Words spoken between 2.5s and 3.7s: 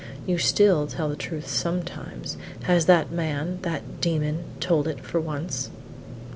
has that man